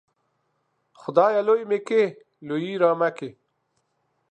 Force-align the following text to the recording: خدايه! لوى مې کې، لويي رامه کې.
خدايه! 1.01 1.41
لوى 1.47 1.61
مې 1.69 1.79
کې، 1.87 2.03
لويي 2.47 2.73
رامه 2.83 3.09
کې. 3.17 3.29